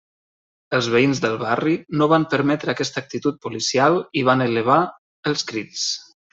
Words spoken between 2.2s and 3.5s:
permetre aquesta actitud